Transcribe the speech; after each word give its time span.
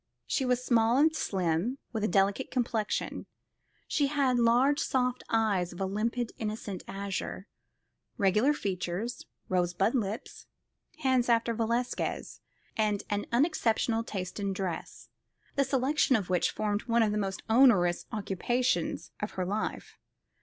She 0.25 0.45
was 0.45 0.63
small 0.65 0.97
and 0.97 1.15
slim, 1.15 1.77
with 1.93 2.03
a 2.03 2.07
delicate 2.07 2.49
complexion. 2.49 3.27
She 3.87 4.07
had 4.07 4.39
large 4.39 4.79
soft 4.79 5.23
eyes 5.29 5.71
of 5.73 5.79
a 5.79 5.85
limpid 5.85 6.31
innocent 6.39 6.83
azure, 6.87 7.45
regular 8.17 8.51
features, 8.51 9.27
rosebud 9.47 9.93
lips, 9.93 10.47
hands 11.03 11.29
after 11.29 11.53
Velasquez, 11.53 12.41
and 12.75 13.03
an 13.11 13.27
unexceptionable 13.31 14.03
taste 14.03 14.39
in 14.39 14.53
dress, 14.53 15.09
the 15.55 15.63
selection 15.63 16.15
of 16.15 16.31
which 16.31 16.49
formed 16.49 16.85
one 16.87 17.03
of 17.03 17.11
the 17.11 17.17
most 17.19 17.43
onerous 17.47 18.07
occupations 18.11 19.11
of 19.19 19.33
her 19.33 19.45
life. 19.45 19.99